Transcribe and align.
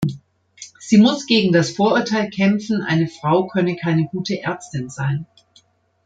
Sie 0.79 0.97
muss 0.97 1.27
gegen 1.27 1.51
das 1.53 1.69
Vorurteil 1.75 2.31
kämpfen, 2.31 2.81
eine 2.81 3.07
Frau 3.07 3.45
könne 3.45 3.75
keine 3.75 4.07
gute 4.07 4.41
Ärztin 4.41 4.89
sein. 4.89 5.27